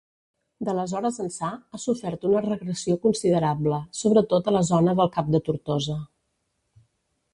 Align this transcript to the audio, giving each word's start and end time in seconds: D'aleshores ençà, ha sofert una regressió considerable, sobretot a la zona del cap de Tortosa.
D'aleshores 0.67 1.19
ençà, 1.23 1.49
ha 1.77 1.81
sofert 1.83 2.25
una 2.29 2.41
regressió 2.45 2.97
considerable, 3.03 3.83
sobretot 4.01 4.49
a 4.49 4.55
la 4.57 4.65
zona 4.71 4.97
del 5.01 5.13
cap 5.19 5.31
de 5.37 5.43
Tortosa. 5.51 5.99